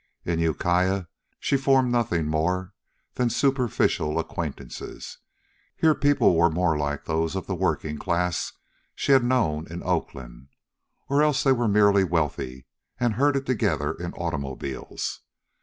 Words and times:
In 0.25 0.39
Ukiah 0.39 1.05
she 1.39 1.57
formed 1.57 1.91
nothing 1.91 2.25
more 2.25 2.73
than 3.13 3.29
superficial 3.29 4.17
acquaintances. 4.17 5.19
Here 5.77 5.93
people 5.93 6.35
were 6.35 6.49
more 6.49 6.75
like 6.75 7.05
those 7.05 7.35
of 7.35 7.45
the 7.45 7.53
working 7.53 7.99
class 7.99 8.51
she 8.95 9.11
had 9.11 9.23
known 9.23 9.67
in 9.67 9.83
Oakland, 9.83 10.47
or 11.07 11.21
else 11.21 11.43
they 11.43 11.51
were 11.51 11.67
merely 11.67 12.03
wealthy 12.03 12.65
and 12.99 13.13
herded 13.13 13.45
together 13.45 13.93
in 13.93 14.11
automobiles. 14.13 15.19